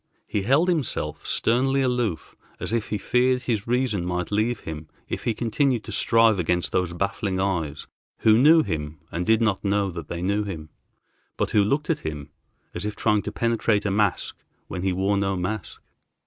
[0.25, 5.25] He held himself sternly aloof, as if he feared his reason might leave him if
[5.25, 7.85] he continued to strive against those baffling eyes,
[8.21, 10.69] who knew him and did not know that they knew him,
[11.37, 12.31] but who looked at him
[12.73, 14.35] as if trying to penetrate a mask
[14.67, 15.79] when he wore no mask.